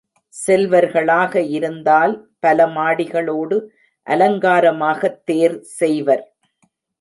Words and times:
செல்வர்களாக 0.33 1.41
இருந்தால் 1.49 2.13
பல 2.39 2.65
மாடிகளோடு 2.67 3.57
அலங்காரமாகத் 4.07 5.21
தேர் 5.23 5.57
செய்வர். 5.77 6.25